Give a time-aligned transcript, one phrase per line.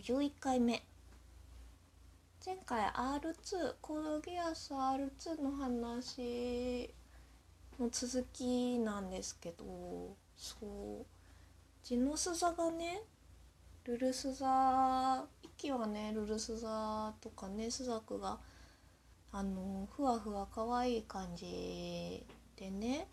[0.00, 0.82] 51回目。
[2.44, 6.90] 前回 R2 コードギアス R2 の話
[7.78, 11.06] の続きなんですけどそう。
[11.84, 13.02] ジノス座がね
[13.84, 18.38] ルルス座息はねルルス座とかねスザクが
[19.32, 22.24] あのふわふわ可愛い感じ
[22.56, 23.06] でね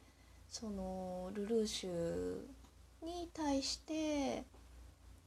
[0.49, 2.38] そのルルーシュ
[3.04, 4.45] に対して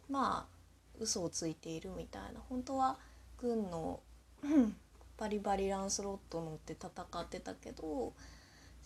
[0.08, 0.59] まあ
[1.00, 2.40] 嘘をついているみたいな。
[2.48, 2.98] 本当は
[3.38, 4.00] 軍の
[5.18, 6.88] バリバリランスロット乗って戦
[7.20, 8.12] ってたけど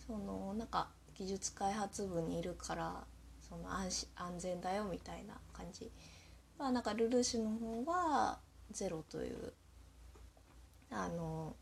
[0.05, 3.03] そのなんか技術開発部にいるから
[3.47, 5.91] その安安全だよみたいな感じ。
[6.57, 8.39] まあなんかルルーシュの方は
[8.71, 9.53] ゼロという
[10.91, 11.55] あの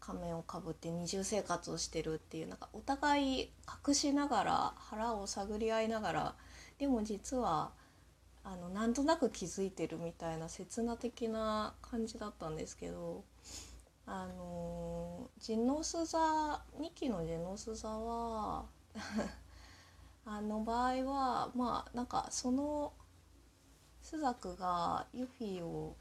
[0.00, 3.50] 仮面をかぶって二重生活をしてるっていうなんかお互い
[3.86, 6.34] 隠しながら腹を探り合いながら
[6.78, 7.70] でも実は
[8.44, 13.24] あのなんとなく気づいてるみたいな刹那的な感じだったんですけど
[14.04, 16.18] あのジノス座
[16.80, 18.66] 2期のジノス座は
[20.24, 22.92] あの場合はまあなんかその
[24.00, 25.96] スザクがユフィを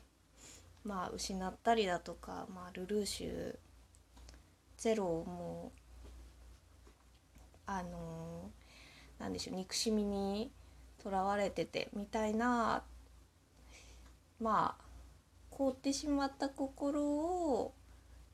[0.83, 3.58] まあ失ったりだとか、まあ、ルルーシュ
[4.78, 5.72] ゼロをも
[7.67, 8.50] あの
[9.20, 10.52] なんでしょう憎しみに
[11.02, 12.84] とらわれててみたいな。
[14.40, 14.84] まあ
[15.52, 17.74] 凍ってしまった心を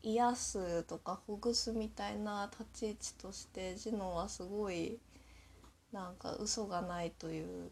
[0.04, 5.00] 癒すとかほぐすみたいな立ち位置としてジノはすごい
[5.92, 7.72] なんか嘘がないという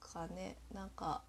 [0.00, 0.56] かね。
[0.74, 1.22] なんか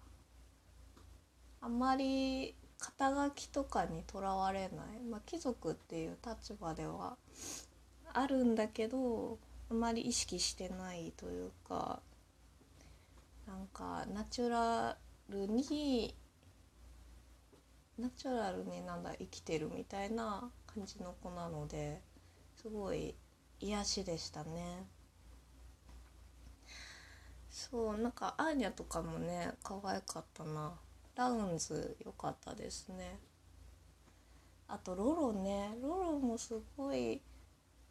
[1.60, 7.16] あんまり肩書きとかにとらわれない、まあ、貴族っていう立場では
[8.12, 9.38] あるんだけど
[9.70, 12.00] あまり意識してないというか。
[13.46, 14.96] なんかナチュラ
[15.28, 16.14] ルに
[17.98, 22.00] ナチュラルになんだ生きてるみたいな感じの子なので
[22.56, 23.14] すごい
[23.60, 24.86] 癒しでしたね。
[27.50, 30.72] そうなんかアーニャとかもね可愛かったな。
[31.14, 33.18] ラウンズ良かったですね。
[34.68, 35.76] あとロロね。
[35.82, 37.20] ロロもすごい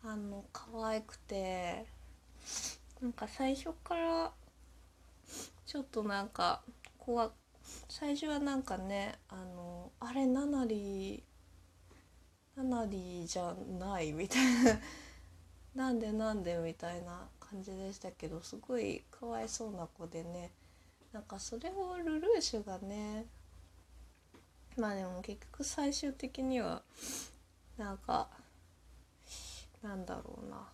[0.04, 1.86] あの可愛くて
[3.00, 4.32] なんか最初から
[5.72, 6.60] ちょっとなんか
[6.98, 7.32] 怖
[7.88, 14.78] 最初はなんかねあのあれナナリーナナリーじゃないみたいな。
[15.74, 20.52] なんでなんでみたいな感じでしたけどすごいかわいそうな子でね。
[21.14, 23.26] なんかそれをルルーシュがね
[24.76, 26.84] まあでも結局最終的には
[27.78, 28.30] なんか
[29.82, 30.68] なんだろうな。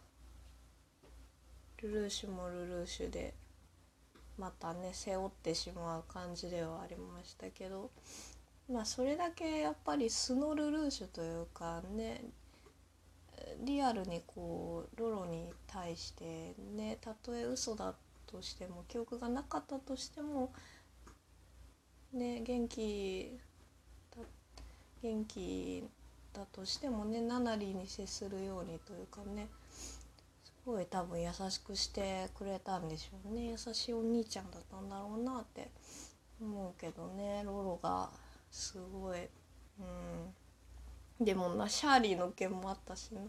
[1.83, 3.35] ルルーシュもルルーシュで
[4.37, 7.89] またね背負ってしまう感じではありましたけど
[8.71, 12.23] まあそれだけやっぱり素のルルーシュというかね
[13.63, 17.93] リアルにこうロロに対してねたとえ嘘だ
[18.25, 20.51] としても記憶がなかったとしても
[22.13, 23.39] ね元気
[24.15, 24.23] だ
[25.01, 25.83] 元気
[26.33, 29.47] だとしてもねナナリに接するようにというかね
[30.67, 33.51] ごい多分優しくしてくれたんでしょうね。
[33.51, 35.71] 優しいお兄ちゃんだったんだろうなって
[36.41, 37.41] 思うけどね。
[37.45, 38.09] ロロが
[38.51, 39.19] すごい。
[41.19, 41.25] うん。
[41.25, 43.21] でもなシャーリーの件もあったしな。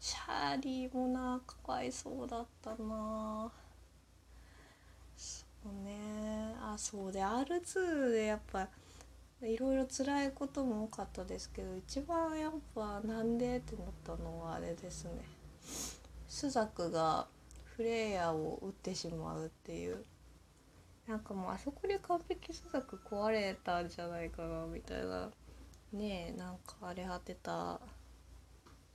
[0.00, 3.52] シャーリーもなかわいそうだったな。
[5.16, 6.56] そうね。
[6.60, 8.68] あそうで R2 でやっぱ
[9.42, 15.37] いろいろ辛いことも多かったですけど一番やっぱなんでってなったのはあれですね。
[16.28, 17.26] スザクが
[17.64, 20.04] フレイヤーを撃ってしまうっていう。
[21.06, 25.30] なんかもうあそこで完璧スザク壊れたんじゃないかなみたいな。
[25.92, 27.80] ねえなんか荒れ果てた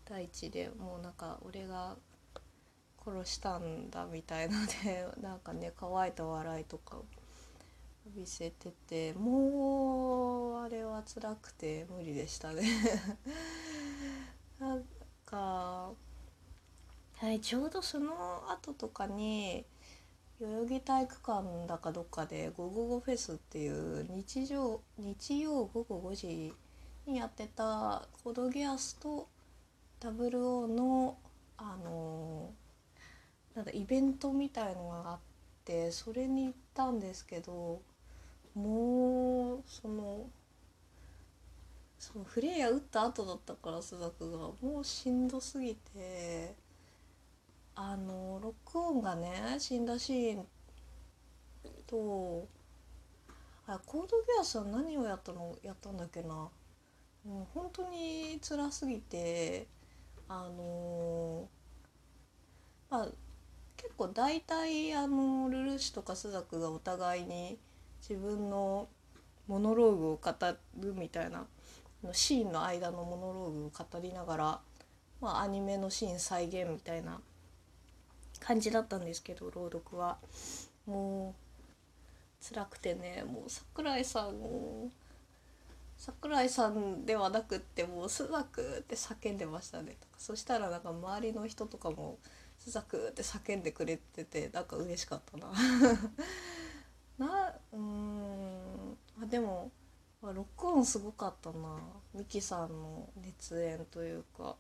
[0.06, 1.96] 大地でもうなんか俺が
[3.04, 4.54] 殺したんだみたいの
[4.84, 6.98] で なんかね乾いた笑いとか
[8.06, 9.14] 浴びせてて。
[9.14, 12.64] もうあれは辛くて無理でしたね。
[14.60, 14.86] なん
[15.26, 15.94] か
[17.24, 19.64] はいちょうどその後とかに
[20.42, 26.54] 代々木体育館だかどっかで「ゴゴゴフェス」っていう日常日曜午後5時
[27.06, 29.30] にやってたコドギアスと
[30.02, 31.18] 00の
[31.56, 32.52] あの
[33.56, 35.20] なんだイベントみたいのがあっ
[35.64, 37.82] てそれに行ったんですけど
[38.54, 40.30] もうその
[41.98, 46.62] そのフレイヤー打った後だったから須作がもうしんどすぎて
[47.76, 50.46] あのロックオンがね死んだシーン
[51.88, 52.48] と
[53.66, 56.50] あコードギアスは何をやったのやったんだっけな。
[57.26, 59.68] もう本当に辛すぎて
[60.28, 63.08] あのー、まあ
[63.78, 67.58] 結構大体あのルルーシュとかスザクがお互いに
[68.02, 68.90] 自分の
[69.48, 70.32] モノローグを語
[70.80, 71.46] るみたいな
[72.12, 74.60] シーンの間のモノローグを語りながら、
[75.22, 77.22] まあ、アニメのシーン再現みたいな
[78.44, 80.18] 感じだったんですけど朗読は。
[80.86, 84.90] もう辛くてねもう桜井さんを
[85.98, 89.96] 桜井さんではなくってもう「スザク!」って叫んでましたね。
[90.02, 92.20] とかそしたらなんか周りの人とかも
[92.60, 95.54] 「スザク!」って叫んでくれててなんか嬉しかったな。
[97.18, 98.98] なうん。
[99.22, 99.72] あでも
[100.22, 101.80] ロックオンすごかったな。
[102.14, 104.58] ミキさんの熱演というか。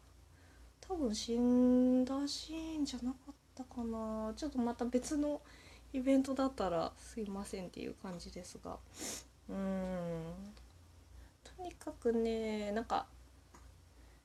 [0.86, 5.42] 多分死んだシーンじゃなかったかなちょっとまた別の
[5.94, 8.78] イベントだったらすいませんっていう感じですが。
[9.50, 10.34] うん。
[11.44, 13.06] とにかくねなんか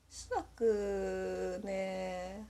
[0.09, 2.47] スナクね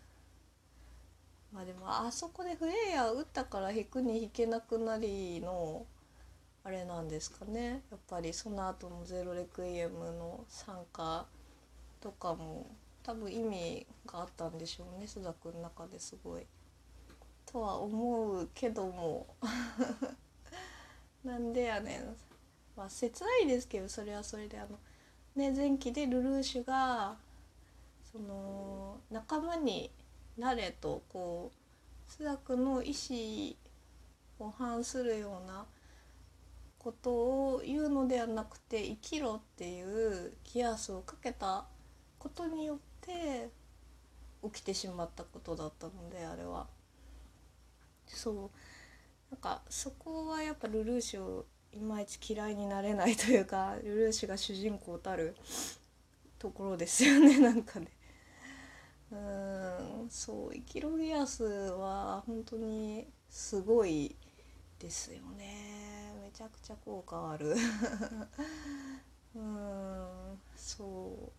[1.51, 5.85] まあでもあそこでフレイヤー打ったから引くに引けなくなりの
[6.63, 7.81] あれなんですかね。
[7.89, 11.25] やっぱりその後の「ゼロレクイエム」の参加
[11.99, 12.67] とかも
[13.03, 16.45] 多分意味があったんでしょうね須田君の中ですごい。
[17.51, 19.27] とは思うけども。
[21.23, 22.15] なんでやねん。
[22.75, 24.79] まあ切ないですけどそれはそれであの
[25.35, 27.17] ね前期でルルーシュが
[28.11, 29.91] その仲間に
[30.37, 31.51] なれとこ
[32.09, 32.93] う須田君の意
[34.39, 35.65] 思を反するような
[36.77, 41.65] ことを言うのではなくて生きろっていうギアスをかけた
[42.17, 43.49] ことによって
[44.41, 46.67] 起きてしまったことだったのであれは。
[48.15, 48.35] そう。
[49.31, 55.35] なんかそこはやっぱルルーシュをいまいち嫌いになれないというか ルルーシュが主人公たる
[56.39, 57.88] ところですよね なんかね。
[59.11, 64.15] うんそうイキロギアスは本当にすごい
[64.77, 66.13] ですよね。
[66.21, 67.56] めちゃくちゃ効果ある。
[69.35, 71.31] うんそ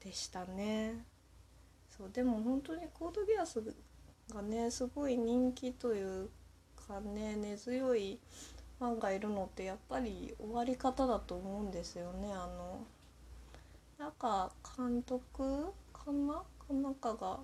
[0.00, 0.04] う。
[0.04, 1.04] でしたね。
[1.90, 3.62] そうでも本当にコードギアス
[4.32, 6.30] がねすごい人気という
[6.88, 8.18] かね根強い
[8.78, 12.32] ファンがいるのってやっぱり終わり方だと思うんですよね。
[12.32, 12.84] あの
[13.98, 16.42] なんか監督かな？
[16.70, 17.38] なんかがやっ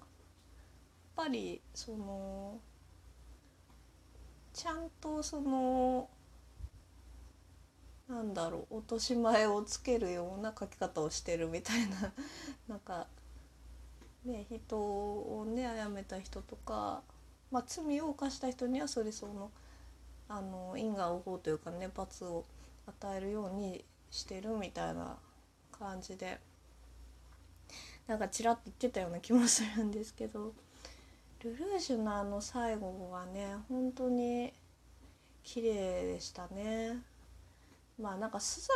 [1.14, 2.58] ぱりその
[4.52, 6.08] ちゃんとその
[8.08, 12.12] なんだろう落とし前をつけるような書き方をしてるみたいな
[12.66, 13.06] なんか
[14.24, 17.02] ね人をね殺めた人とか、
[17.50, 19.50] まあ、罪を犯した人にはそれその
[20.28, 22.44] あの因果応報というかね罰を
[22.86, 25.16] 与えるようにしてるみたいな
[25.76, 26.38] 感じで
[28.06, 30.52] なんかちらっと言ってたような気もするんですけど
[31.42, 34.52] ルルージュのあの最後はね本当に
[35.42, 36.98] 綺麗でしたね。
[37.98, 38.74] まあなんかスザ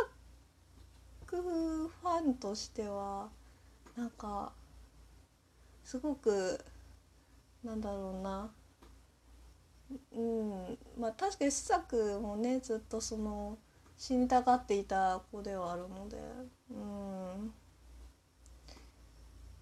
[1.27, 3.29] クファンとしては
[3.97, 4.53] なんか
[5.85, 6.59] すごく
[7.63, 8.51] なんだろうな。
[10.13, 10.79] うん。
[10.99, 13.59] まあ確かにスザクもねずっとその
[13.97, 16.17] 死にたがっていた子ではあるので。
[16.71, 17.53] うん。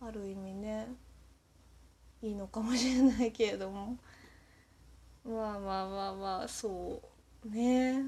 [0.00, 0.88] ある意味ね
[2.23, 3.97] いいのかもしれないけれども。
[5.25, 7.00] まあまあまあまあそ
[7.45, 8.05] うね。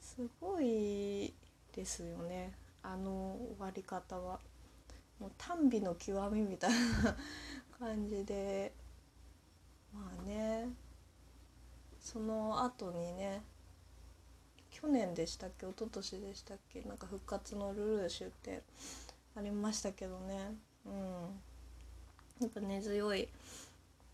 [0.00, 1.32] すごい
[1.74, 2.52] ですよね。
[2.82, 4.38] あの終わり方は。
[5.20, 7.16] もう短美の極みみたいな
[7.78, 8.72] 感じで
[9.92, 10.68] まあね
[12.00, 13.42] その後にね
[14.70, 18.62] 去年でしたっけ一昨年でしたっけなんか復活のルルーシュって
[19.36, 20.54] ありましたけどね。
[20.86, 20.92] うん。
[22.40, 23.28] やっぱ根強い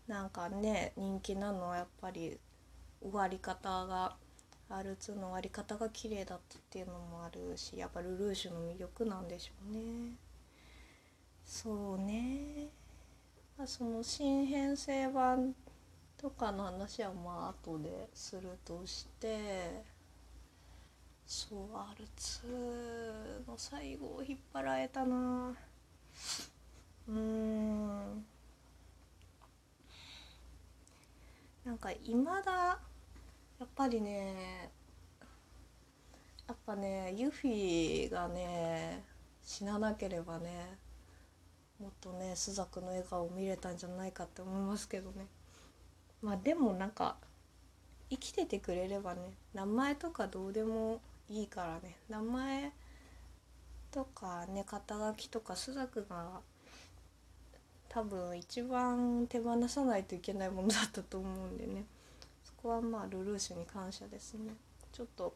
[0.07, 2.37] なんかね人気なのはやっぱり
[3.01, 4.17] 終わり方が
[4.69, 10.11] R2 の終わり方が綺麗だったっていうのもあるしやっぱルルーシュの魅力なんでしょうね。
[11.47, 12.67] そうね、
[13.57, 15.55] まあ、その新編成版
[16.17, 19.81] とかの話はまあ後でするとして
[21.25, 25.53] そう R2 の最後を引っ張られたな。
[27.07, 28.25] うん。
[31.63, 34.69] なんかいまだやっぱりね
[36.47, 39.03] やっぱねユフィがね
[39.43, 40.86] 死ななければね
[41.79, 45.27] もっとねスザクの笑顔を見れたんじゃないかって思いますけどね。
[46.21, 47.15] まあでもなんか
[48.09, 49.21] 生きててくれればね
[49.53, 51.97] 名前とかどうでもいいからね。
[52.09, 52.71] 名前
[53.91, 56.41] とかね肩書きとか朱雀が
[57.89, 61.85] 多分一番手放さないといけないものだったと思うんでね。
[62.43, 64.53] そこはまあルルーシュに感謝ですね。
[64.91, 65.35] ちょっと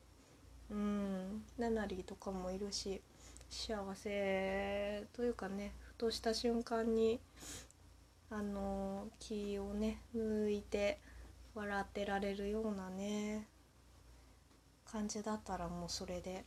[0.72, 3.02] うんナナリーとかもいるし
[3.50, 7.20] 幸せというかねとした瞬間に
[8.32, 11.00] あの気をね抜いて
[11.54, 13.46] 笑ってられるようなね
[14.84, 16.44] 感じだったらもうそれで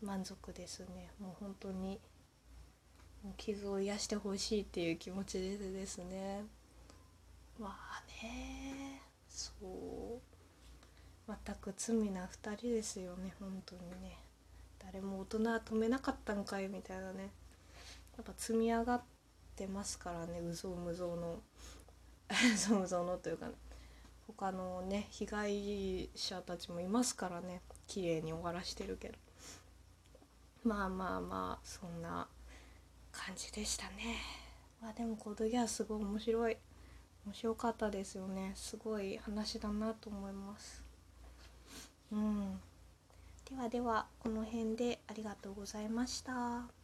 [0.00, 1.10] 満足ですね。
[1.20, 1.98] もう本当に
[3.24, 6.44] もう傷を癒してほしいっていう気持ちでですね。
[7.58, 10.20] まあねそう。
[11.44, 14.16] 全く罪な2人ですよね本当にね。
[14.78, 17.30] 誰も大人は止めなかったんかいみたいなね。
[18.16, 19.02] やっぱ積み上がっ
[19.54, 21.38] てますからねうぞうむぞうの。
[22.30, 23.52] うぞうむぞうのというか、ね、
[24.26, 29.14] 他のね被害者たちもいますからね綺麗に終わらしてるけど。
[30.64, 32.26] まあまあまあそんな
[33.12, 34.16] 感じでしたね。
[34.82, 36.56] まあでもコードギアすごい面白い。
[37.24, 38.52] 面白かったですよね。
[38.54, 40.84] すごい話だなと思います。
[42.12, 42.60] うん。
[43.48, 46.75] ではではこの辺でありがとうございました。